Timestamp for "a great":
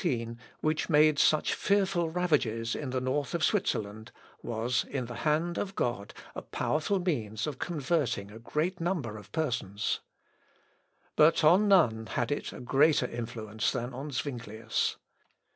8.31-8.79